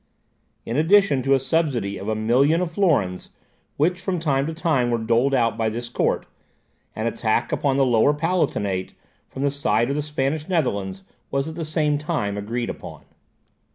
[0.65, 3.29] In addition to a subsidy of a million of florins,
[3.77, 6.25] which from time to time were doled out by this court,
[6.95, 8.95] an attack upon the Lower Palatinate,
[9.29, 13.03] from the side of the Spanish Netherlands, was at the same time agreed upon.